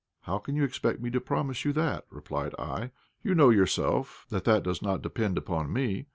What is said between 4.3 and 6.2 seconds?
that does not depend upon me.